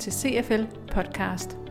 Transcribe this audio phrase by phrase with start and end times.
[0.00, 1.69] til CFL Podcast.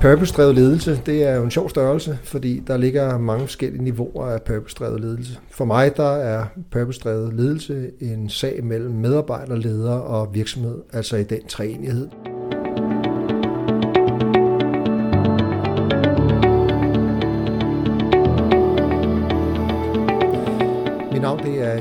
[0.00, 4.42] Purpose-drevet ledelse, det er jo en sjov størrelse, fordi der ligger mange forskellige niveauer af
[4.42, 5.38] purpose-drevet ledelse.
[5.50, 11.22] For mig der er purpose-drevet ledelse en sag mellem medarbejder, leder og virksomhed, altså i
[11.22, 12.08] den træenighed.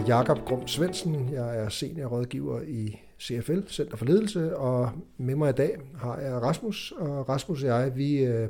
[0.10, 1.30] Jakob Grum Svendsen.
[1.34, 6.34] Jeg er seniorrådgiver i CFL, Center for Ledelse, og med mig i dag har jeg
[6.34, 8.50] Rasmus, og Rasmus og jeg, vi øh,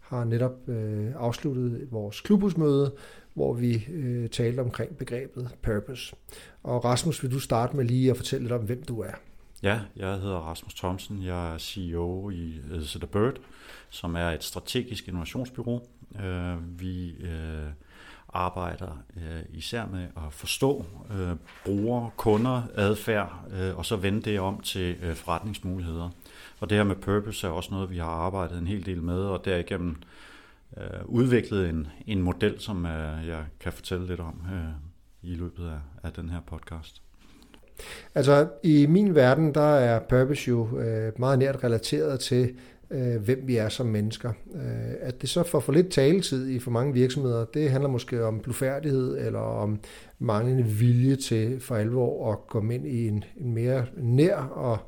[0.00, 2.92] har netop øh, afsluttet vores klubhusmøde,
[3.34, 6.16] hvor vi øh, talte omkring begrebet purpose.
[6.62, 9.12] Og Rasmus, vil du starte med lige at fortælle lidt om, hvem du er?
[9.62, 11.24] Ja, jeg hedder Rasmus Thomsen.
[11.24, 13.36] Jeg er CEO i øh, The Bird,
[13.90, 15.88] som er et strategisk innovationsbyrå.
[16.24, 17.70] Øh, vi øh,
[18.36, 24.40] arbejder øh, især med at forstå øh, brugere, kunder, adfærd, øh, og så vende det
[24.40, 26.10] om til øh, forretningsmuligheder.
[26.60, 29.18] Og det her med purpose er også noget, vi har arbejdet en hel del med,
[29.18, 29.96] og derigennem
[30.76, 35.68] øh, udviklet en, en model, som øh, jeg kan fortælle lidt om øh, i løbet
[35.68, 37.02] af, af den her podcast.
[38.14, 42.54] Altså i min verden, der er purpose jo øh, meget nært relateret til
[42.90, 44.32] øh, hvem vi er som mennesker.
[44.54, 48.24] Øh, at det så får for lidt taletid i for mange virksomheder, det handler måske
[48.24, 49.80] om blufærdighed eller om
[50.18, 54.78] manglende vilje til for alvor at komme ind i en, en mere nær og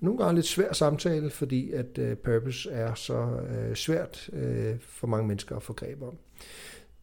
[0.00, 5.06] nogle gange lidt svær samtale, fordi at øh, purpose er så øh, svært øh, for
[5.06, 6.16] mange mennesker at få greb om.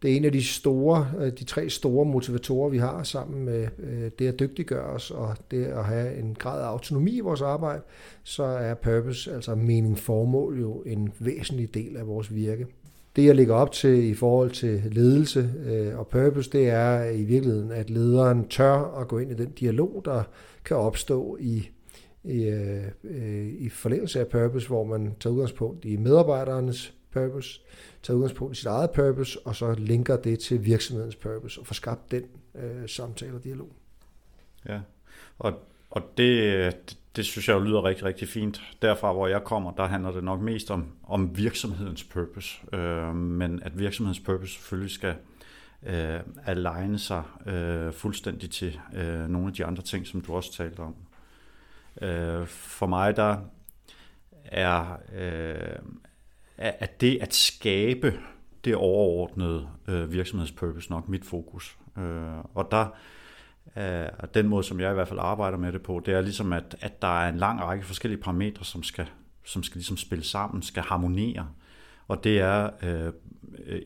[0.04, 3.68] Det er en af de store, øh, de tre store motivatorer, vi har sammen med
[3.80, 7.42] øh, det at dygtiggøre os og det at have en grad af autonomi i vores
[7.42, 7.82] arbejde,
[8.24, 12.68] så er purpose, altså mening formål, jo en væsentlig del af vores virke.
[13.16, 17.24] Det jeg lægger op til i forhold til ledelse øh, og purpose, det er i
[17.24, 20.24] virkeligheden, at lederen tør at gå ind i den dialog, der
[20.66, 21.70] kan opstå i
[22.26, 22.54] i,
[23.60, 27.62] i forlængelse af purpose, hvor man tager udgangspunkt i medarbejdernes purpose,
[28.04, 31.74] tager udgangspunkt i sit eget purpose, og så linker det til virksomhedens purpose, og får
[31.74, 32.24] skabt den
[32.56, 33.72] øh, samtale og dialog.
[34.66, 34.80] Ja,
[35.40, 35.54] og,
[35.90, 38.62] og det, det synes jeg jo lyder rigtig, rigtig fint.
[38.82, 43.64] Derfra, hvor jeg kommer, der handler det nok mest om, om virksomhedens purpose, øh, men
[43.64, 45.16] at virksomhedens purpose selvfølgelig skal
[45.86, 50.54] øh, aligne sig øh, fuldstændig til øh, nogle af de andre ting, som du også
[50.54, 50.96] talte om.
[52.02, 53.38] Øh, for mig, der
[54.46, 55.80] er, øh,
[56.58, 58.20] at det at skabe
[58.66, 61.78] det overordnede øh, virksomhedspurpose nok mit fokus.
[61.98, 62.86] Øh, og der
[63.78, 66.22] øh, er den måde, som jeg i hvert fald arbejder med det på, det er
[66.22, 69.10] ligesom, at, at der er en lang række forskellige parametre, som skal,
[69.44, 71.48] som skal ligesom spille sammen, skal harmonere.
[72.08, 73.14] Og det er øh,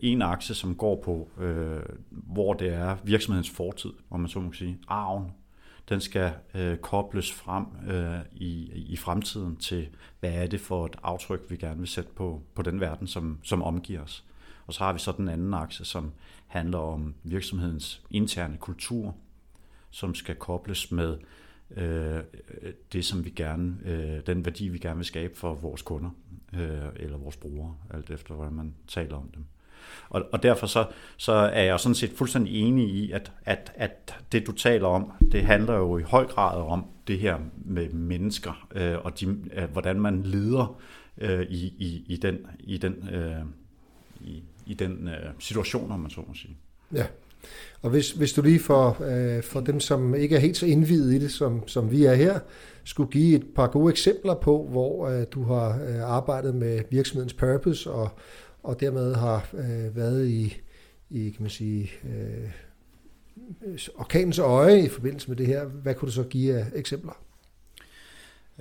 [0.02, 4.54] en akse, som går på, øh, hvor det er virksomhedens fortid, om man så må
[4.54, 5.32] sige, arven,
[5.90, 9.88] den skal øh, kobles frem øh, i, i fremtiden til,
[10.20, 13.40] hvad er det for et aftryk, vi gerne vil sætte på, på den verden, som,
[13.44, 14.24] som omgiver os.
[14.68, 16.12] Og så har vi så den anden akse, som
[16.48, 19.16] handler om virksomhedens interne kultur,
[19.90, 21.18] som skal kobles med
[21.72, 22.20] øh,
[22.94, 26.10] det, som vi gerne, øh, den værdi, vi gerne vil skabe for vores kunder
[26.54, 29.46] øh, eller vores brugere, alt efter hvordan man taler om dem.
[30.10, 30.86] Og, og derfor så,
[31.18, 35.12] så er jeg sådan set fuldstændig enig i, at, at, at det du taler om,
[35.32, 39.64] det handler jo i høj grad om det her med mennesker, øh, og de, øh,
[39.72, 40.82] hvordan man lider
[41.18, 43.42] øh, i, i, i den, i den, øh,
[44.22, 46.58] i, i den øh, situation, om man så må sige.
[46.94, 47.06] Ja,
[47.82, 51.14] og hvis, hvis du lige for, øh, for dem, som ikke er helt så indvidet
[51.14, 52.40] i det, som, som vi er her,
[52.84, 57.34] skulle give et par gode eksempler på, hvor øh, du har øh, arbejdet med virksomhedens
[57.34, 58.10] purpose og,
[58.68, 60.62] og dermed har øh, været i,
[61.10, 62.50] i kan man sige, øh,
[63.96, 65.66] orkanens øje i forbindelse med det her.
[65.66, 67.22] Hvad kunne du så give af eksempler?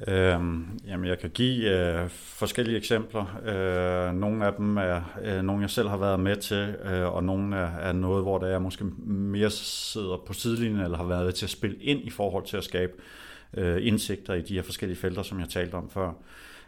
[0.09, 3.41] Øhm, jamen, jeg kan give øh, forskellige eksempler.
[3.45, 7.25] Øh, nogle af dem er øh, nogle, jeg selv har været med til, øh, og
[7.25, 11.35] nogle er, er noget, hvor der er måske mere sidder på sidelinjen, eller har været
[11.35, 13.26] til at spille ind i forhold til at skabe øh,
[13.57, 16.13] Øh, indsigter i de her forskellige felter, som jeg talte om før.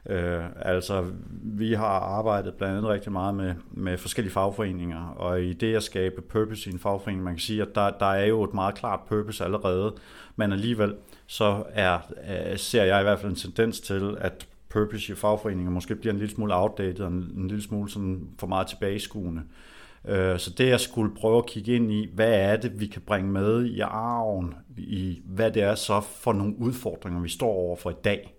[0.07, 1.05] Øh, altså,
[1.43, 5.83] vi har arbejdet blandt andet rigtig meget med, med forskellige fagforeninger, og i det at
[5.83, 8.75] skabe purpose i en fagforening, man kan sige, at der, der er jo et meget
[8.75, 9.95] klart purpose allerede,
[10.37, 10.95] men alligevel
[11.27, 11.99] så er,
[12.31, 16.13] øh, ser jeg i hvert fald en tendens til, at purpose i fagforeninger måske bliver
[16.13, 19.43] en lille smule outdated og en, en lille smule sådan for meget tilbageskuende.
[19.43, 19.78] Øh,
[20.09, 23.03] Øh, så det jeg skulle prøve at kigge ind i, hvad er det, vi kan
[23.03, 27.77] bringe med i arven, i hvad det er så for nogle udfordringer, vi står over
[27.77, 28.35] for i dag.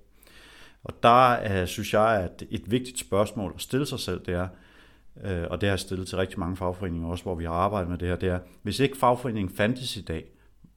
[0.84, 4.48] Og der øh, synes jeg, at et vigtigt spørgsmål at stille sig selv, det er,
[5.24, 7.90] øh, og det har jeg stillet til rigtig mange fagforeninger også, hvor vi har arbejdet
[7.90, 10.26] med det her, det er, hvis ikke fagforeningen fandtes i dag,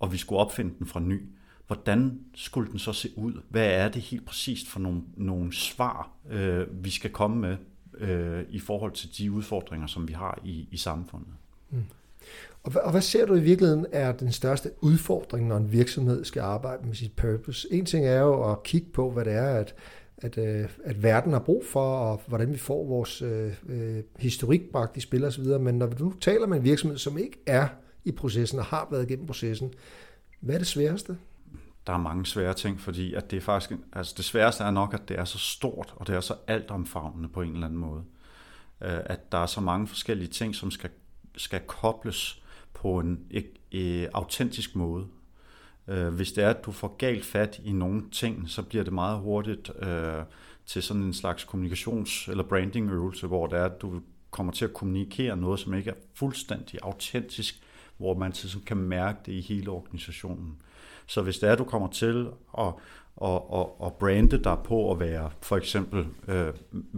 [0.00, 1.23] og vi skulle opfinde den fra ny,
[1.67, 3.33] hvordan skulle den så se ud?
[3.49, 7.56] Hvad er det helt præcist for nogle, nogle svar, øh, vi skal komme med
[8.02, 11.32] øh, i forhold til de udfordringer, som vi har i, i samfundet?
[11.70, 11.84] Mm.
[12.62, 16.25] Og hvad, og hvad ser du i virkeligheden er den største udfordring, når en virksomhed
[16.25, 17.69] skal arbejde med sit purpose?
[17.70, 19.75] En ting er jo at kigge på, hvad det er, at,
[20.19, 24.62] at, øh, at verden har brug for, og hvordan vi får vores øh, øh historik
[24.72, 27.69] bragt i spil osv., men når du nu taler med en virksomhed, som ikke er
[28.05, 29.75] i processen og har været igennem processen,
[30.40, 31.16] hvad er det sværeste?
[31.87, 34.94] Der er mange svære ting, fordi at det er faktisk, altså det sværeste er nok,
[34.94, 38.05] at det er så stort, og det er så altomfavnende på en eller anden måde.
[38.81, 40.90] Øh, at der er så mange forskellige ting, som skal,
[41.37, 42.43] skal kobles
[42.75, 43.26] på en
[43.73, 45.06] øh, autentisk måde.
[45.88, 48.93] Øh, hvis det er, at du får galt fat i nogle ting, så bliver det
[48.93, 50.23] meget hurtigt øh,
[50.67, 54.00] til sådan en slags kommunikations- eller brandingøvelse, hvor det er, at du
[54.31, 57.62] kommer til at kommunikere noget, som ikke er fuldstændig autentisk,
[58.02, 58.32] hvor man
[58.66, 60.56] kan mærke det i hele organisationen.
[61.06, 62.28] Så hvis det er, at du kommer til
[62.58, 62.72] at
[63.16, 66.52] og, og, og brande dig på at være for eksempel øh,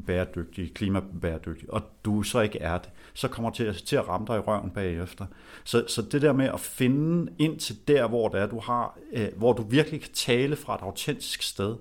[0.06, 4.26] bæredygtig, klimabæredygtig, og du så ikke er det, så kommer det til, til at ramme
[4.26, 5.26] dig i røven bagefter.
[5.64, 8.98] Så, så det der med at finde ind til der, hvor det er, du har,
[9.12, 11.76] øh, hvor du virkelig kan tale fra et autentisk sted,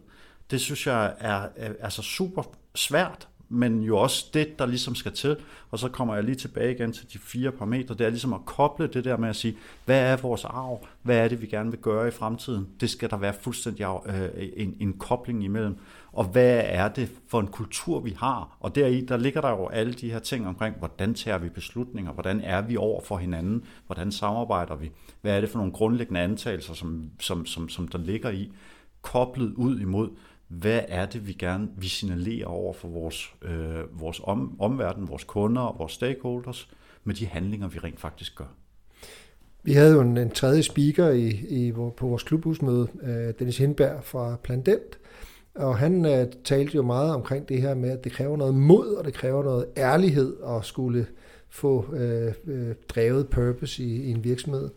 [0.51, 2.43] det synes jeg er, er altså super
[2.75, 5.37] svært, men jo også det, der ligesom skal til.
[5.71, 7.95] Og så kommer jeg lige tilbage igen til de fire parametre.
[7.95, 10.85] Det er ligesom at koble det der med at sige, hvad er vores arv?
[11.01, 12.67] Hvad er det, vi gerne vil gøre i fremtiden?
[12.81, 15.77] Det skal der være fuldstændig øh, en, en kobling imellem.
[16.13, 18.57] Og hvad er det for en kultur, vi har?
[18.59, 22.11] Og deri, der ligger der jo alle de her ting omkring, hvordan tager vi beslutninger?
[22.11, 23.63] Hvordan er vi over for hinanden?
[23.85, 24.91] Hvordan samarbejder vi?
[25.21, 28.51] Hvad er det for nogle grundlæggende antagelser, som, som, som, som der ligger i?
[29.01, 30.09] Koblet ud imod,
[30.59, 35.23] hvad er det, vi gerne vi signalerer over for vores, øh, vores om, omverden, vores
[35.23, 36.69] kunder og vores stakeholders
[37.03, 38.55] med de handlinger, vi rent faktisk gør.
[39.63, 44.03] Vi havde jo en, en tredje speaker i, i, på vores klubhusmøde, øh, Dennis Hindberg
[44.03, 44.99] fra Plandent,
[45.55, 48.87] og han øh, talte jo meget omkring det her med, at det kræver noget mod,
[48.87, 51.07] og det kræver noget ærlighed at skulle
[51.49, 54.69] få øh, øh, drevet purpose i, i en virksomhed.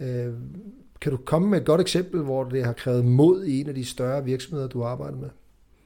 [0.00, 0.32] Øh,
[1.00, 3.74] kan du komme med et godt eksempel, hvor det har krævet mod i en af
[3.74, 5.28] de større virksomheder, du arbejder med?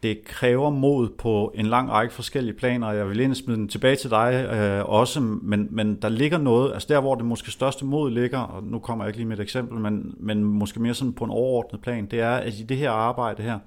[0.03, 3.69] Det kræver mod på en lang række forskellige planer, og jeg vil egentlig smide den
[3.69, 7.51] tilbage til dig øh, også, men, men der ligger noget, altså der hvor det måske
[7.51, 10.83] største mod ligger, og nu kommer jeg ikke lige med et eksempel, men, men måske
[10.83, 13.59] mere sådan på en overordnet plan, det er, at i det her arbejde her,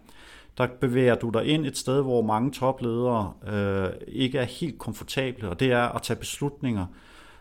[0.57, 5.49] der bevæger du dig ind et sted, hvor mange topledere øh, ikke er helt komfortable,
[5.49, 6.85] og det er at tage beslutninger,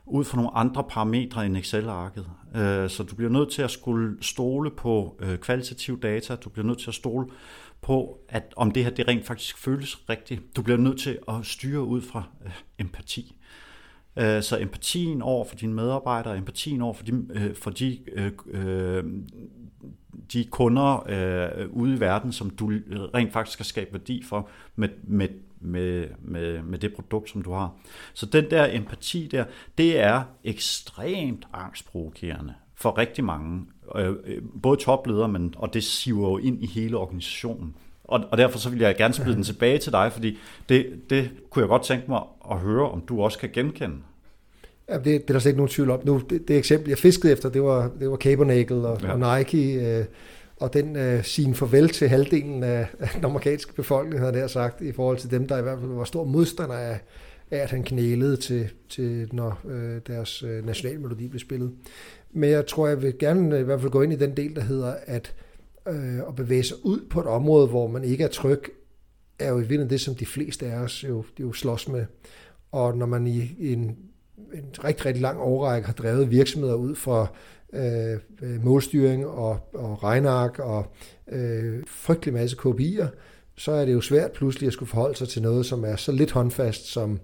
[0.06, 2.26] ud fra nogle andre parametre end Excel-arket.
[2.56, 6.66] Øh, så du bliver nødt til at skulle stole på øh, kvalitativ data, du bliver
[6.66, 7.26] nødt til at stole
[7.82, 10.56] på, at om det her det rent faktisk føles rigtigt.
[10.56, 13.36] Du bliver nødt til at styre ud fra øh, empati.
[14.16, 17.98] Øh, så empatien over for dine medarbejdere, empatien over for de, for de,
[20.32, 21.06] de kunder
[21.70, 22.72] ude i verden, som du
[23.14, 25.28] rent faktisk skal skabe værdi for med, med
[25.60, 27.74] med, med, med det produkt, som du har.
[28.14, 29.44] Så den der empati der,
[29.78, 33.66] det er ekstremt angstprovokerende for rigtig mange.
[33.96, 34.14] Øh,
[34.62, 37.74] både topledere, men, og det siver jo ind i hele organisationen.
[38.04, 41.30] Og, og derfor så vil jeg gerne spille den tilbage til dig, fordi det, det
[41.50, 42.20] kunne jeg godt tænke mig
[42.50, 43.96] at høre, om du også kan genkende.
[44.88, 46.00] Ja, det, det er der slet ikke nogen tvivl om.
[46.04, 49.12] Nu, det, det eksempel, jeg fiskede efter, det var, det var Cabernacle og, ja.
[49.12, 49.98] og Nike.
[49.98, 50.04] Øh,
[50.60, 54.80] og den øh, sin farvel til halvdelen af, af den amerikanske befolkning, havde jeg sagt,
[54.80, 57.00] i forhold til dem, der i hvert fald var stor modstander af,
[57.50, 61.72] af at han knælede til, til når øh, deres øh, nationalmelodi blev spillet.
[62.32, 64.56] Men jeg tror, jeg vil gerne øh, i hvert fald gå ind i den del,
[64.56, 65.34] der hedder, at
[65.88, 68.62] øh, at bevæge sig ud på et område, hvor man ikke er tryg,
[69.38, 72.06] er jo i virkeligheden det, som de fleste af os jo, jo slås med.
[72.72, 73.96] Og når man i, i en,
[74.54, 77.26] en rigtig, rigtig lang årrække har drevet virksomheder ud fra
[77.72, 80.86] Øh, øh, målstyring og, og regnark og
[81.32, 83.08] øh, frygtelig masse kopier,
[83.56, 86.12] så er det jo svært pludselig at skulle forholde sig til noget, som er så
[86.12, 87.20] lidt håndfast, som,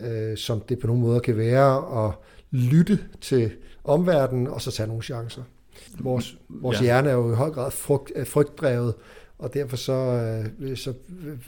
[0.00, 2.14] øh, som det på nogle måder kan være, at
[2.50, 3.50] lytte til
[3.84, 5.42] omverdenen og så tage nogle chancer.
[6.00, 6.82] Vores, vores ja.
[6.82, 8.94] hjerne er jo i høj grad frygt, frygtdrevet,
[9.38, 9.92] og derfor så,
[10.60, 10.94] øh, så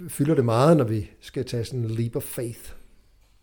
[0.09, 2.75] fylder det meget, når vi skal tage sådan en leap of faith.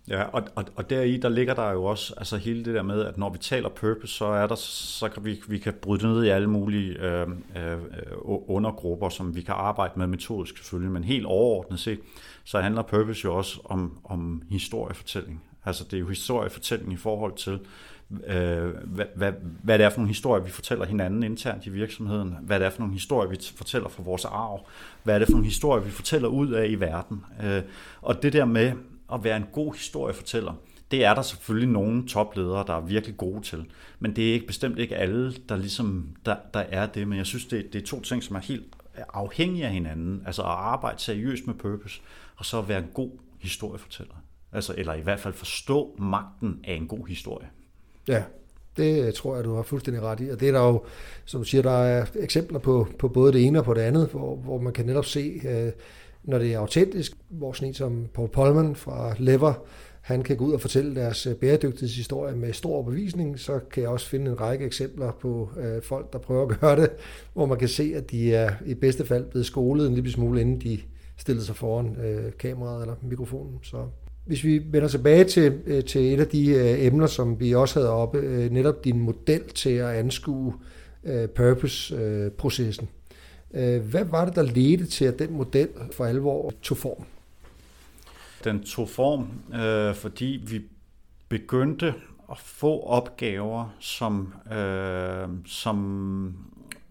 [0.08, 3.06] Ja, og, og, og deri, der ligger der jo også altså hele det der med,
[3.06, 6.24] at når vi taler purpose, så er der, så kan vi, vi kan bryde ned
[6.24, 7.28] i alle mulige øh,
[7.58, 7.78] øh,
[8.26, 12.00] undergrupper, som vi kan arbejde med metodisk selvfølgelig, men helt overordnet set,
[12.44, 15.44] så handler purpose jo også om, om historiefortælling.
[15.66, 17.60] Altså det er jo historiefortælling i forhold til,
[18.28, 19.32] øh, hvad, hvad,
[19.64, 22.70] hvad det er for nogle historier, vi fortæller hinanden internt i virksomheden, hvad det er
[22.70, 24.66] for nogle historier, vi fortæller for vores arv,
[25.04, 27.26] hvad er det for nogle historier, vi fortæller ud af i verden.
[27.44, 27.62] Øh,
[28.02, 28.74] og det der med
[29.14, 30.54] at være en god historiefortæller,
[30.92, 33.66] det er der selvfølgelig nogle topledere, der er virkelig gode til.
[34.00, 37.08] Men det er ikke bestemt ikke alle, der ligesom der, der er det.
[37.08, 38.76] Men jeg synes, det, det er to ting, som er helt
[39.14, 40.24] afhængige af hinanden.
[40.26, 42.02] Altså at arbejde seriøst med purpose,
[42.36, 44.16] og så at være en god historiefortæller.
[44.52, 47.48] Altså, eller i hvert fald forstå magten af en god historie.
[48.08, 48.24] Ja,
[48.78, 50.30] det tror jeg, du har fuldstændig ret i.
[50.30, 50.84] Og det er der jo,
[51.26, 54.10] som du siger, der er eksempler på, på både det ene og på det andet,
[54.10, 55.72] hvor, hvor man kan netop se, øh,
[56.24, 59.54] når det er autentisk, hvor sådan en som Paul Polman fra Lever,
[60.02, 63.90] han kan gå ud og fortælle deres øh, bæredygtighedshistorie med stor bevisning, så kan jeg
[63.90, 66.90] også finde en række eksempler på øh, folk, der prøver at gøre det,
[67.34, 70.42] hvor man kan se, at de er i bedste fald blevet skolet en lille smule,
[70.42, 70.80] inden de
[71.18, 73.60] stillede sig foran øh, kameraet eller mikrofonen.
[73.64, 73.78] Så
[74.26, 77.80] hvis vi vender tilbage til, øh, til et af de øh, emner, som vi også
[77.80, 80.54] havde oppe, øh, netop din model til at anskue
[81.04, 82.86] øh, purpose-processen.
[82.86, 83.01] Øh,
[83.54, 87.06] Øh, hvad var det, der ledte til, at den model for alvor tog form?
[88.44, 89.28] Den tog form,
[89.60, 90.62] øh, fordi vi
[91.30, 91.94] begyndte
[92.32, 96.38] at få opgaver, som, øh, som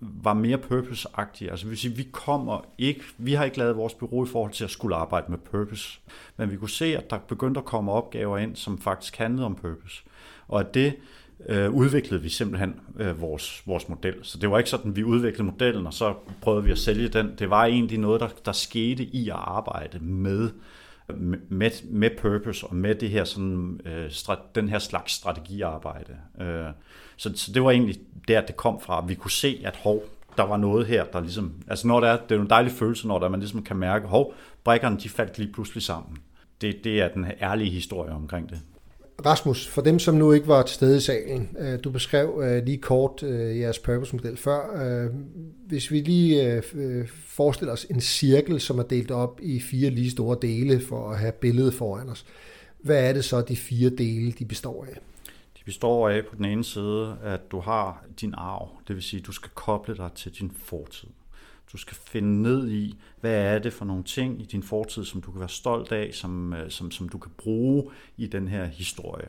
[0.00, 1.50] var mere purpose-agtige.
[1.50, 4.70] Altså hvis vi kommer ikke, vi har ikke lavet vores bureau i forhold til at
[4.70, 6.00] skulle arbejde med purpose,
[6.36, 9.54] men vi kunne se, at der begyndte at komme opgaver ind, som faktisk handlede om
[9.54, 10.02] purpose.
[10.48, 10.96] Og at det
[11.48, 14.14] øh, udviklede vi simpelthen øh, vores, vores model.
[14.22, 17.08] Så det var ikke sådan, at vi udviklede modellen, og så prøvede vi at sælge
[17.08, 17.34] den.
[17.38, 20.50] Det var egentlig noget, der, der skete i at arbejde med
[21.48, 26.16] med, med purpose og med det her sådan, øh, strat, den her slags strategiarbejde.
[26.40, 26.66] Øh,
[27.16, 27.96] så, så det var egentlig
[28.28, 29.04] der, det kom fra.
[29.06, 30.02] Vi kunne se, at hov,
[30.36, 31.52] der var noget her, der ligesom...
[31.68, 34.06] Altså når der er, det er en dejlig følelse, når der man ligesom kan mærke,
[34.06, 36.18] hov, brækkerne de faldt lige pludselig sammen.
[36.60, 38.58] Det, det er den ærlige historie omkring det.
[39.26, 42.64] Rasmus, for dem, som nu ikke var til stede i salen, øh, du beskrev øh,
[42.64, 44.60] lige kort øh, jeres purpose-model før.
[45.66, 46.62] Hvis vi lige
[47.26, 51.18] forestiller os en cirkel, som er delt op i fire lige store dele for at
[51.18, 52.26] have billedet foran os.
[52.80, 55.00] Hvad er det så, de fire dele de består af?
[55.58, 59.20] De består af på den ene side, at du har din arv, det vil sige,
[59.20, 61.08] at du skal koble dig til din fortid.
[61.72, 65.22] Du skal finde ned i, hvad er det for nogle ting i din fortid, som
[65.22, 68.64] du kan være stolt af, som, øh, som, som du kan bruge i den her
[68.64, 69.28] historie.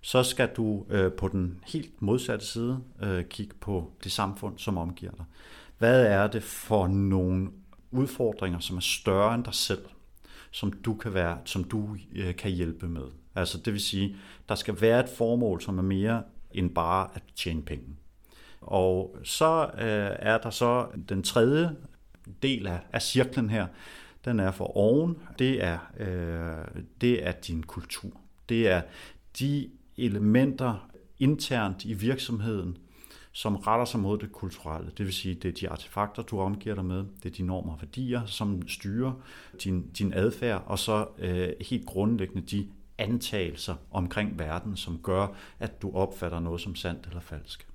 [0.00, 4.78] Så skal du øh, på den helt modsatte side øh, kigge på det samfund, som
[4.78, 5.24] omgiver dig.
[5.78, 7.48] Hvad er det for nogle
[7.90, 9.84] udfordringer, som er større end dig selv,
[10.50, 13.06] som du kan være, som du øh, kan hjælpe med?
[13.34, 14.16] Altså det vil sige,
[14.48, 17.96] der skal være et formål, som er mere end bare at tjene penge.
[18.60, 21.76] Og så øh, er der så den tredje
[22.42, 23.66] del af, af cirklen her,
[24.24, 28.10] den er for oven, det er, øh, det er din kultur.
[28.48, 28.82] Det er
[29.38, 32.76] de elementer internt i virksomheden,
[33.32, 34.90] som retter sig mod det kulturelle.
[34.98, 37.72] Det vil sige, det er de artefakter, du omgiver dig med, det er de normer
[37.72, 39.12] og værdier, som styrer
[39.64, 45.26] din, din adfærd, og så øh, helt grundlæggende de antagelser omkring verden, som gør,
[45.58, 47.66] at du opfatter noget som sandt eller falsk.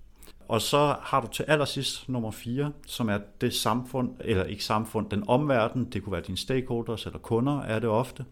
[0.52, 5.10] Og så har du til allersidst nummer 4, som er det samfund, eller ikke samfund,
[5.10, 8.26] den omverden, det kunne være dine stakeholders eller kunder, er det ofte.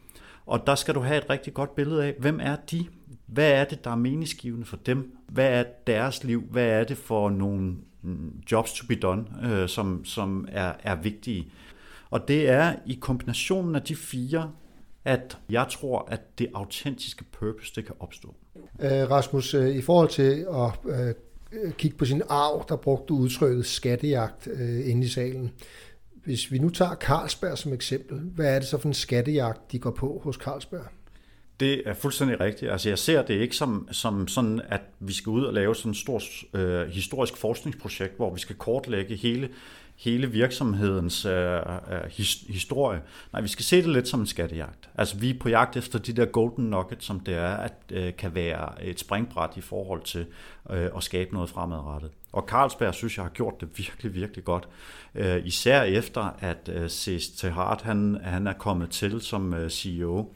[0.45, 2.85] Og der skal du have et rigtig godt billede af, hvem er de?
[3.25, 5.17] Hvad er det, der er meningsgivende for dem?
[5.27, 6.41] Hvad er deres liv?
[6.51, 10.95] Hvad er det for nogle mm, jobs to be done, øh, som, som er, er
[10.95, 11.51] vigtige?
[12.09, 14.51] Og det er i kombinationen af de fire,
[15.05, 18.35] at jeg tror, at det autentiske purpose, det kan opstå.
[18.79, 21.15] Øh, Rasmus, øh, i forhold til at øh,
[21.51, 25.51] Øh, kigge på sin arv, der brugte udtrykket skattejagt øh, inde i salen.
[26.25, 29.79] Hvis vi nu tager Carlsberg som eksempel, hvad er det så for en skattejagt, de
[29.79, 30.85] går på hos Carlsberg?
[31.59, 32.71] Det er fuldstændig rigtigt.
[32.71, 35.91] Altså jeg ser det ikke som, som sådan, at vi skal ud og lave sådan
[35.91, 39.49] et stort øh, historisk forskningsprojekt, hvor vi skal kortlægge hele
[39.99, 41.61] hele virksomhedens øh, øh,
[42.09, 43.01] his, historie.
[43.33, 44.89] Nej, vi skal se det lidt som en skattejagt.
[44.95, 48.13] Altså vi er på jagt efter de der golden nuggets, som det er, at øh,
[48.17, 50.25] kan være et springbræt i forhold til
[50.69, 52.11] øh, at skabe noget fremadrettet.
[52.33, 54.67] Og Carlsberg synes jeg har gjort det virkelig, virkelig godt.
[55.15, 57.27] Øh, især efter at øh, C.S.
[57.27, 60.33] Tehart, han, han er kommet til som øh, CEO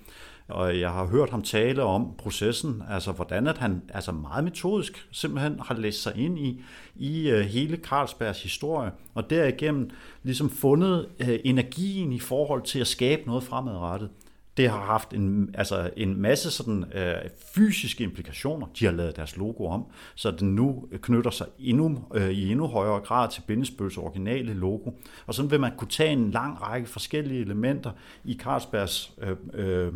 [0.48, 5.08] og jeg har hørt ham tale om processen, altså hvordan at han altså meget metodisk
[5.12, 6.62] simpelthen har læst sig ind i,
[6.96, 9.90] i øh, hele Carlsbergs historie, og derigennem
[10.24, 14.10] ligesom fundet øh, energien i forhold til at skabe noget fremadrettet
[14.58, 17.16] det har haft en, altså en masse sådan, øh,
[17.56, 18.68] fysiske implikationer.
[18.80, 22.68] De har lavet deres logo om, så den nu knytter sig endnu, øh, i endnu
[22.68, 24.92] højere grad til Bindesbøls originale logo.
[25.26, 27.92] Og sådan vil man kunne tage en lang række forskellige elementer
[28.24, 29.94] i Carlsbergs, øh, øh,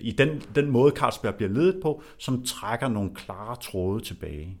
[0.00, 4.58] i den, den måde Carlsberg bliver ledet på, som trækker nogle klare tråde tilbage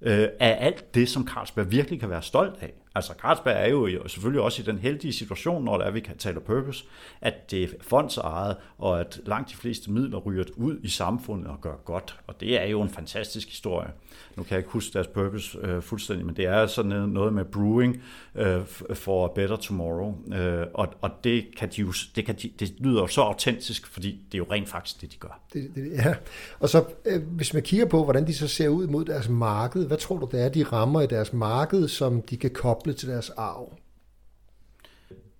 [0.00, 2.81] øh, af alt det, som Carlsberg virkelig kan være stolt af.
[2.94, 6.16] Altså Carlsberg er jo selvfølgelig også i den heldige situation, når der er, vi kan
[6.16, 6.84] tale purpose,
[7.20, 11.60] at det er fondsejet, og at langt de fleste midler ryger ud i samfundet og
[11.60, 12.18] gør godt.
[12.26, 13.90] Og det er jo en fantastisk historie.
[14.36, 17.44] Nu kan jeg ikke huske deres purpose øh, fuldstændig, men det er sådan noget med
[17.44, 18.02] brewing
[18.34, 18.60] øh,
[18.94, 20.14] for a better tomorrow.
[20.34, 23.86] Øh, og, og det, kan de jo, det, kan de, det lyder jo så autentisk,
[23.86, 25.40] fordi det er jo rent faktisk det, de gør.
[25.52, 26.14] Det, det, ja.
[26.60, 29.86] Og så øh, hvis man kigger på, hvordan de så ser ud mod deres marked,
[29.86, 33.08] hvad tror du, det er, de rammer i deres marked, som de kan koble til
[33.08, 33.72] deres arv?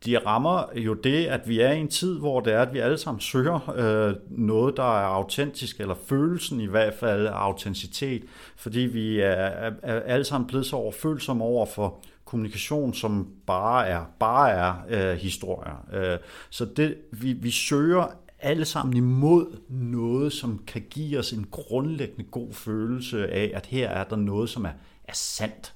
[0.05, 2.79] de rammer jo det, at vi er i en tid, hvor det er, at vi
[2.79, 8.25] alle sammen søger øh, noget, der er autentisk, eller følelsen i hvert fald af autenticitet,
[8.57, 13.89] fordi vi er, er, er alle sammen blevet så overfølsomme over for kommunikation, som bare
[13.89, 15.87] er, bare er øh, historier.
[15.93, 16.19] Øh,
[16.51, 18.07] så det, vi, vi søger
[18.39, 23.89] alle sammen imod noget, som kan give os en grundlæggende god følelse af, at her
[23.89, 24.73] er der noget, som er,
[25.05, 25.75] er sandt.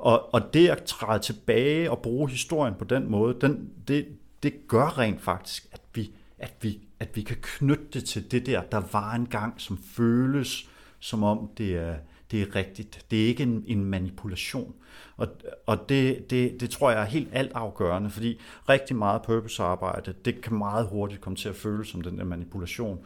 [0.00, 4.08] Og, og det at træde tilbage og bruge historien på den måde, den, det,
[4.42, 8.46] det gør rent faktisk, at vi, at, vi, at vi kan knytte det til det
[8.46, 10.68] der, der var en gang, som føles
[11.00, 11.94] som om det er,
[12.30, 13.06] det er rigtigt.
[13.10, 14.74] Det er ikke en, en manipulation.
[15.16, 15.28] Og,
[15.66, 20.54] og det, det, det tror jeg er helt altafgørende, fordi rigtig meget purpose-arbejde, det kan
[20.54, 22.98] meget hurtigt komme til at føles som den der manipulation.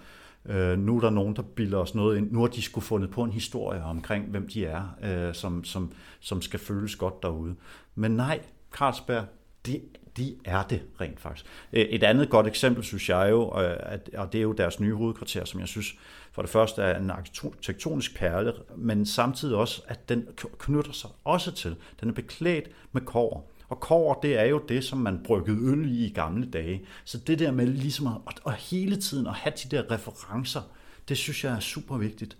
[0.46, 2.32] Øh, nu er der nogen, der bilder os noget ind.
[2.32, 5.92] Nu har de skulle fundet på en historie omkring, hvem de er, øh, som, som,
[6.20, 7.54] som skal føles godt derude.
[7.94, 8.40] Men nej,
[8.72, 9.24] Carlsberg,
[9.66, 9.82] det,
[10.16, 11.46] de er det rent faktisk.
[11.72, 14.94] Et andet godt eksempel, synes jeg jo, øh, at, og det er jo deres nye
[14.94, 15.94] hovedkvarter, som jeg synes
[16.32, 20.26] for det første er en arkitektonisk perle, men samtidig også, at den
[20.58, 21.76] knytter sig også til.
[22.00, 23.50] Den er beklædt med kår.
[23.68, 26.84] Og kover, det er jo det, som man bryggede øl i i gamle dage.
[27.04, 30.60] Så det der med ligesom at, at hele tiden at have de der referencer,
[31.08, 32.36] det synes jeg er super vigtigt.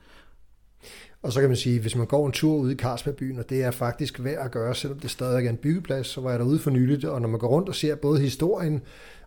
[1.23, 3.63] Og så kan man sige, hvis man går en tur ud i Carlsbergbyen, og det
[3.63, 6.59] er faktisk værd at gøre, selvom det stadig er en byggeplads, så var jeg derude
[6.59, 8.83] for nyligt, og når man går rundt og ser både historien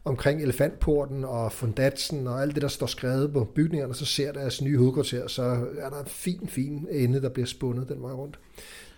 [0.07, 4.61] omkring elefantporten og fundatsen og alt det, der står skrevet på bygningerne, så ser deres
[4.61, 5.41] nye hovedkvarter, så
[5.77, 8.39] er der en fin, fin ende, der bliver spundet den vej rundt.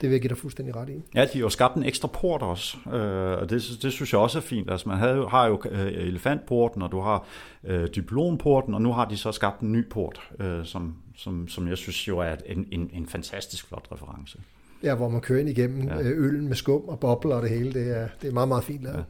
[0.01, 1.01] Det vil jeg give dig fuldstændig ret i.
[1.15, 4.21] Ja, de har jo skabt en ekstra port også, øh, og det, det synes jeg
[4.21, 4.71] også er fint.
[4.71, 7.25] Altså, man havde, har jo øh, elefantporten, og du har
[7.63, 11.67] øh, diplomporten, og nu har de så skabt en ny port, øh, som, som, som
[11.67, 14.39] jeg synes jo er en, en, en fantastisk flot reference.
[14.83, 15.99] Ja, hvor man kører ind igennem ja.
[15.99, 17.73] Øh, øllen med skum og bobler og det hele.
[17.73, 18.97] Det er, det er meget, meget fint lavet.
[18.97, 19.03] Ja.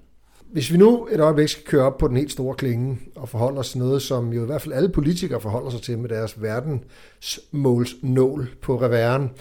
[0.51, 3.59] Hvis vi nu et øjeblik skal køre op på den helt store klinge og forholde
[3.59, 6.41] os til noget, som jo i hvert fald alle politikere forholder sig til med deres
[6.41, 9.31] verdensmålsnål på reværen,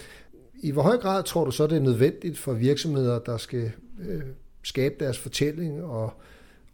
[0.63, 4.21] i hvor høj grad tror du så, det er nødvendigt for virksomheder, der skal øh,
[4.63, 6.13] skabe deres fortælling og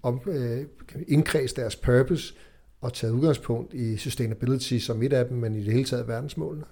[0.04, 0.66] om, øh,
[1.08, 2.34] indkredse deres purpose
[2.82, 6.66] og tage udgangspunkt i sustainability som et af dem, men i det hele taget verdensmålene?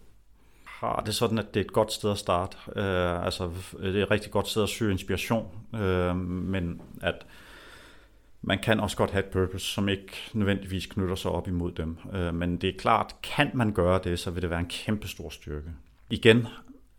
[0.83, 2.57] har det sådan, at det er et godt sted at starte.
[2.75, 3.49] Øh, altså,
[3.81, 5.45] det er et rigtig godt sted at søge inspiration,
[5.75, 7.25] øh, men at
[8.45, 11.97] man kan også godt have et purpose, som ikke nødvendigvis knytter sig op imod dem.
[12.13, 15.07] Øh, men det er klart, kan man gøre det, så vil det være en kæmpe
[15.07, 15.69] stor styrke.
[16.09, 16.47] Igen,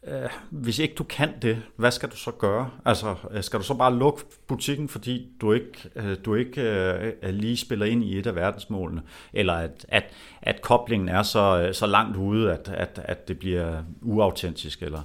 [0.07, 2.71] øh, hvis ikke du kan det, hvad skal du så gøre?
[2.85, 7.13] Altså, øh, skal du så bare lukke butikken, fordi du ikke, øh, du ikke øh,
[7.23, 9.03] øh, lige spiller ind i et af verdensmålene?
[9.33, 10.05] Eller at, at,
[10.43, 14.83] at koblingen er så, øh, så langt ude, at, at, at det bliver uautentisk?
[14.83, 15.03] Eller,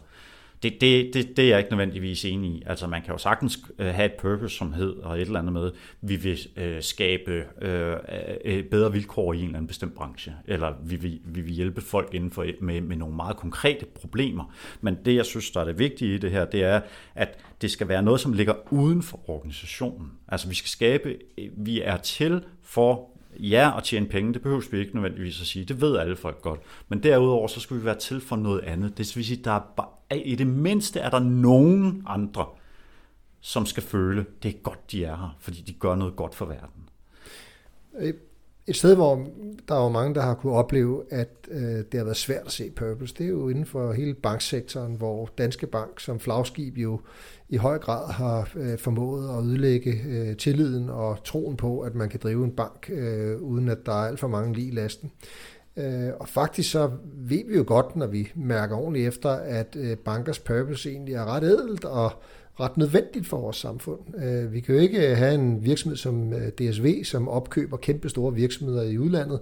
[0.63, 2.63] det, det, det, det er jeg ikke nødvendigvis enig i.
[2.65, 5.53] Altså man kan jo sagtens øh, have et purpose, som hedder og et eller andet
[5.53, 7.95] med, vi vil øh, skabe øh,
[8.45, 11.81] øh, bedre vilkår i en eller anden bestemt branche, eller vi vil, vi vil hjælpe
[11.81, 14.53] folk inden for, med, med nogle meget konkrete problemer.
[14.81, 16.81] Men det, jeg synes, der er det vigtige i det her, det er,
[17.15, 20.11] at det skal være noget, som ligger uden for organisationen.
[20.27, 21.15] Altså vi skal skabe,
[21.57, 25.65] vi er til for ja, at tjene penge, det behøver vi ikke nødvendigvis at sige.
[25.65, 26.59] Det ved alle folk godt.
[26.87, 28.97] Men derudover, så skal vi være til for noget andet.
[28.97, 29.51] Det vil sige, der
[30.09, 32.45] er, i det mindste er der nogen andre,
[33.41, 36.45] som skal føle, det er godt, de er her, fordi de gør noget godt for
[36.45, 36.89] verden.
[37.99, 38.13] Øh,
[38.69, 39.27] et sted, hvor
[39.67, 42.51] der er jo mange, der har kunne opleve, at øh, det har været svært at
[42.51, 46.99] se purpose, det er jo inden for hele banksektoren, hvor Danske Bank som flagskib jo
[47.49, 52.09] i høj grad har øh, formået at ødelægge øh, tilliden og troen på, at man
[52.09, 55.11] kan drive en bank, øh, uden at der er alt for mange lige i lasten.
[55.77, 59.97] Øh, og faktisk så ved vi jo godt, når vi mærker ordentligt efter, at øh,
[59.97, 62.11] bankers purpose egentlig er ret edelt og
[62.59, 63.99] ret nødvendigt for vores samfund.
[64.23, 68.09] Øh, vi kan jo ikke øh, have en virksomhed som øh, DSV, som opkøber kæmpe
[68.09, 69.39] store virksomheder i udlandet,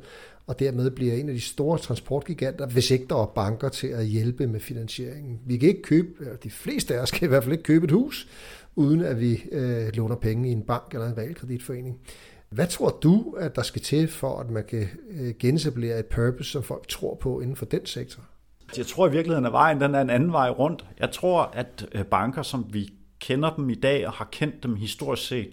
[0.48, 4.06] og dermed bliver en af de store transportgiganter, hvis ikke der er banker til at
[4.06, 5.40] hjælpe med finansieringen.
[5.46, 7.92] Vi kan ikke købe, de fleste af os kan i hvert fald ikke købe et
[7.92, 8.28] hus,
[8.76, 12.00] uden at vi øh, låner penge i en bank eller en realkreditforening.
[12.50, 14.88] Hvad tror du, at der skal til for, at man kan
[15.40, 18.24] genetablere et purpose, som folk tror på inden for den sektor?
[18.78, 20.86] Jeg tror i virkeligheden, at vejen den er en anden vej rundt.
[21.00, 25.28] Jeg tror, at banker, som vi kender dem i dag og har kendt dem historisk
[25.28, 25.50] set,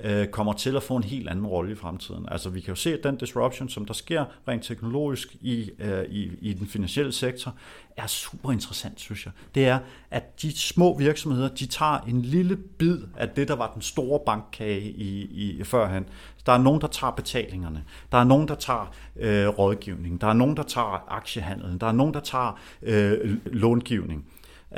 [0.00, 2.28] øh, kommer til at få en helt anden rolle i fremtiden.
[2.28, 6.04] Altså vi kan jo se, at den disruption, som der sker rent teknologisk i, øh,
[6.08, 7.54] i, i den finansielle sektor,
[7.96, 9.32] er super interessant, synes jeg.
[9.54, 9.78] Det er,
[10.10, 14.20] at de små virksomheder, de tager en lille bid af det, der var den store
[14.26, 15.22] bankkage i,
[15.60, 16.06] i førhen.
[16.46, 17.84] Der er nogen, der tager betalingerne.
[18.12, 20.20] Der er nogen, der tager øh, rådgivning.
[20.20, 21.78] Der er nogen, der tager aktiehandlen.
[21.78, 24.26] Der er nogen, der tager øh, långivning.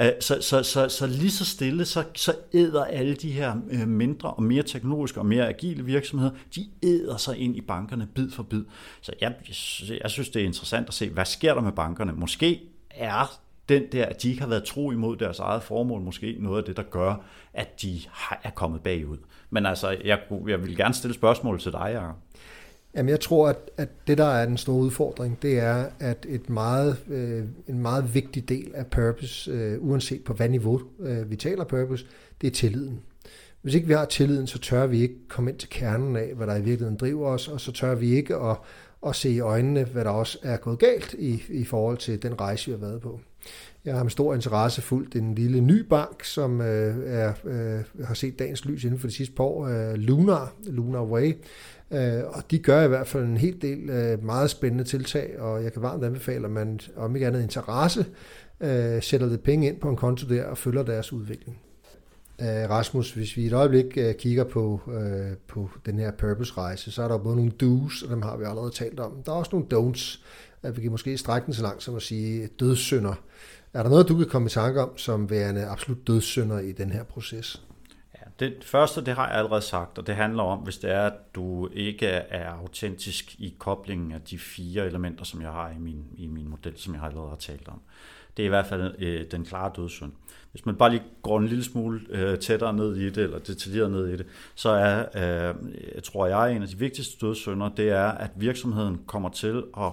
[0.01, 3.89] Øh, så, så, så, så lige så stille, så, så æder alle de her øh,
[3.89, 8.31] mindre og mere teknologiske og mere agile virksomheder, de æder sig ind i bankerne bid
[8.31, 8.65] for bid.
[9.01, 9.35] Så jeg,
[10.03, 12.13] jeg synes, det er interessant at se, hvad sker der med bankerne?
[12.13, 16.37] Måske er den der, at de ikke har været tro imod deres eget formål, måske
[16.39, 17.15] noget af det, der gør,
[17.53, 18.01] at de
[18.43, 19.19] er kommet bagud.
[19.51, 22.17] Men altså, jeg, jeg vil gerne stille spørgsmål til dig, Jacob.
[22.95, 26.51] Jamen, jeg tror, at, at det, der er den store udfordring, det er, at et
[26.51, 31.37] meget, øh, en meget vigtig del af purpose, øh, uanset på hvad niveau øh, vi
[31.37, 32.07] taler purpose,
[32.41, 33.01] det er tilliden.
[33.63, 36.47] Hvis ikke vi har tilliden, så tør vi ikke komme ind til kernen af, hvad
[36.47, 38.57] der i virkeligheden driver os, og så tør vi ikke at,
[39.07, 42.41] at se i øjnene, hvad der også er gået galt i, i forhold til den
[42.41, 43.21] rejse, vi har været på.
[43.89, 48.15] Jeg har med stor interesse fulgt en lille ny bank, som øh, er, øh, har
[48.15, 51.35] set dagens lys inden for de sidste par år, øh, Lunar, Lunar Way,
[51.91, 55.65] Øh, og de gør i hvert fald en hel del øh, meget spændende tiltag, og
[55.65, 58.07] jeg kan varmt anbefale, at man om ikke andet interesse
[58.61, 61.59] øh, sætter lidt penge ind på en konto der og følger deres udvikling.
[62.41, 67.03] Øh, Rasmus, hvis vi et øjeblik øh, kigger på, øh, på den her purpose-rejse, så
[67.03, 69.13] er der både nogle do's, og dem har vi allerede talt om.
[69.27, 70.21] Der er også nogle don'ts.
[70.63, 73.15] At vi kan måske strække den så langt som at sige dødssynder.
[73.79, 76.93] Er der noget, du kan komme i tanke om som værende absolut dødssynder i den
[76.93, 77.63] her proces?
[78.15, 81.07] Ja, Det første, det har jeg allerede sagt, og det handler om, hvis det er,
[81.07, 85.79] at du ikke er autentisk i koblingen af de fire elementer, som jeg har i
[85.79, 87.81] min, i min model, som jeg allerede har talt om.
[88.37, 90.13] Det er i hvert fald øh, den klare dødssynd.
[90.51, 93.91] Hvis man bare lige går en lille smule øh, tættere ned i det, eller detaljeret
[93.91, 95.55] ned i det, så er, øh,
[95.95, 99.93] jeg tror jeg, en af de vigtigste dødssynder, det er, at virksomheden kommer til at,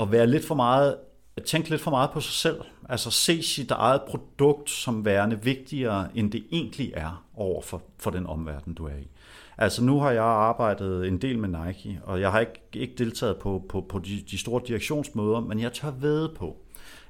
[0.00, 0.96] at være lidt for meget
[1.36, 2.60] at tænke lidt for meget på sig selv.
[2.88, 8.10] Altså se sit eget produkt som værende vigtigere, end det egentlig er over for, for
[8.10, 9.08] den omverden, du er i.
[9.58, 13.36] Altså nu har jeg arbejdet en del med Nike, og jeg har ikke, ikke deltaget
[13.36, 16.56] på, på, på de, de store direktionsmøder, men jeg tør ved på,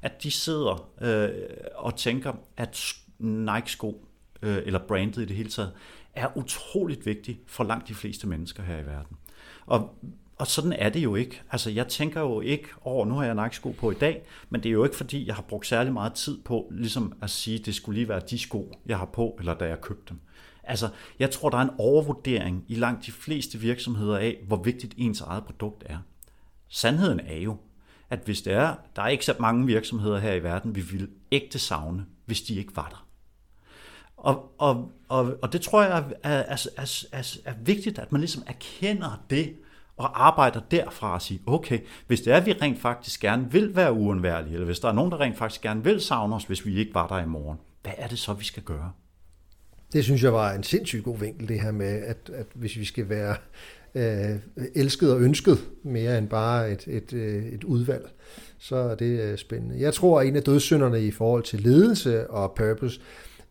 [0.02, 1.28] at de sidder øh,
[1.74, 4.06] og tænker, at Nike-sko,
[4.42, 5.72] øh, eller brandet i det hele taget,
[6.14, 9.16] er utroligt vigtigt for langt de fleste mennesker her i verden.
[9.66, 9.98] Og
[10.36, 11.42] og sådan er det jo ikke.
[11.50, 14.68] Altså, jeg tænker jo ikke over, nu har jeg Nike-sko på i dag, men det
[14.68, 17.66] er jo ikke fordi, jeg har brugt særlig meget tid på ligesom at sige, at
[17.66, 20.20] det skulle lige være de sko, jeg har på, eller da jeg købte dem.
[20.62, 24.94] Altså, jeg tror, der er en overvurdering i langt de fleste virksomheder af, hvor vigtigt
[24.96, 25.98] ens eget produkt er.
[26.68, 27.56] Sandheden er jo,
[28.10, 31.08] at hvis det er, der er ikke så mange virksomheder her i verden, vi ville
[31.32, 33.06] ægte savne, hvis de ikke var der.
[34.16, 38.20] Og, og, og, og det tror jeg er, er, er, er, er vigtigt, at man
[38.20, 39.56] ligesom erkender det,
[39.96, 43.76] og arbejder derfra og sige, okay, hvis det er, at vi rent faktisk gerne vil
[43.76, 46.66] være uundværlige, eller hvis der er nogen, der rent faktisk gerne vil savne os, hvis
[46.66, 48.92] vi ikke var der i morgen, hvad er det så, vi skal gøre?
[49.92, 52.84] Det synes jeg var en sindssygt god vinkel, det her med, at, at hvis vi
[52.84, 53.36] skal være
[53.94, 54.36] øh,
[54.74, 58.10] elsket og ønsket mere end bare et, et, øh, et udvalg,
[58.58, 59.80] så er det øh, spændende.
[59.80, 63.00] Jeg tror, at en af dødssynderne i forhold til ledelse og purpose,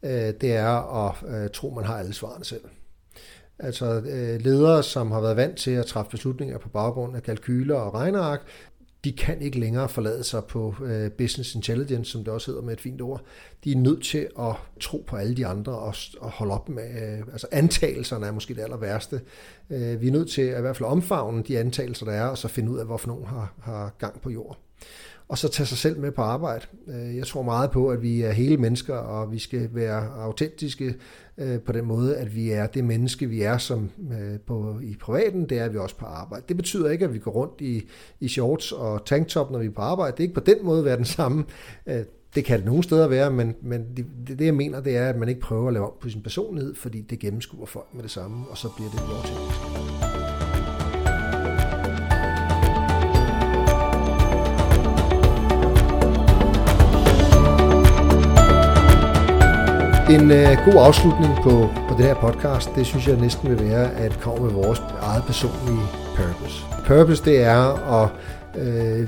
[0.03, 2.61] øh, det er at øh, tro, man har alle svarene selv.
[3.63, 7.75] Altså øh, ledere, som har været vant til at træffe beslutninger på baggrund af kalkyler
[7.75, 8.41] og regneark,
[9.03, 12.73] de kan ikke længere forlade sig på øh, business intelligence, som det også hedder med
[12.73, 13.21] et fint ord.
[13.63, 16.83] De er nødt til at tro på alle de andre og, og holde op med,
[16.83, 19.21] øh, altså antagelserne er måske det aller værste.
[19.69, 22.37] Øh, vi er nødt til at i hvert fald omfavne de antagelser, der er, og
[22.37, 24.57] så finde ud af, hvorfor nogen har, har gang på jorden
[25.27, 26.65] og så tage sig selv med på arbejde.
[26.87, 30.95] Øh, jeg tror meget på, at vi er hele mennesker, og vi skal være autentiske
[31.37, 34.95] øh, på den måde, at vi er det menneske, vi er som øh, på, i
[35.01, 36.45] privaten, det er vi også på arbejde.
[36.47, 39.71] Det betyder ikke, at vi går rundt i, i shorts og tanktop, når vi er
[39.71, 40.11] på arbejde.
[40.11, 41.45] Det er ikke på den måde at være den samme.
[42.35, 45.17] Det kan det nogle steder være, men, men det, det, jeg mener, det er, at
[45.17, 48.11] man ikke prøver at lave om på sin personlighed, fordi det gennemskuer folk med det
[48.11, 49.72] samme, og så bliver det lov til.
[60.13, 63.91] En øh, god afslutning på, på det her podcast, det synes jeg næsten vil være
[63.91, 66.65] at komme med vores eget personlige purpose.
[66.87, 68.09] Purpose, det er at
[68.61, 69.07] øh,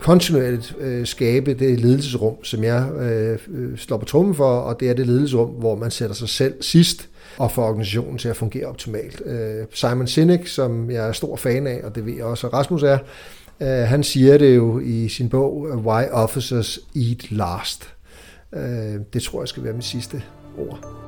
[0.00, 3.38] kontinuerligt øh, skabe det ledelsesrum, som jeg øh,
[3.76, 7.08] slår på trummen for, og det er det ledelsesrum, hvor man sætter sig selv sidst
[7.38, 9.22] og får organisationen til at fungere optimalt.
[9.26, 12.52] Øh, Simon Sinek, som jeg er stor fan af, og det ved jeg også, at
[12.52, 12.98] Rasmus er,
[13.60, 17.93] øh, han siger det jo i sin bog, Why Officers Eat Last.
[18.54, 20.22] Øh, det tror jeg skal være mit sidste
[20.58, 21.03] ord.